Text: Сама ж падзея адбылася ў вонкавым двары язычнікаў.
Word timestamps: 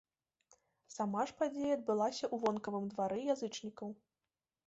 Сама 0.93 1.21
ж 1.31 1.35
падзея 1.41 1.73
адбылася 1.79 2.25
ў 2.33 2.41
вонкавым 2.45 2.85
двары 2.93 3.19
язычнікаў. 3.37 3.89